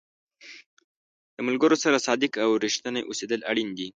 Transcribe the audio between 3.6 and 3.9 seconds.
دي.